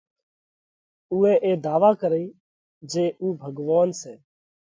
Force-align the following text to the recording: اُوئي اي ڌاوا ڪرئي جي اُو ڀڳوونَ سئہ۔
اُوئي 1.11 1.33
اي 1.43 1.51
ڌاوا 1.63 1.91
ڪرئي 2.01 2.25
جي 2.91 3.05
اُو 3.19 3.25
ڀڳوونَ 3.41 3.89
سئہ۔ 4.01 4.13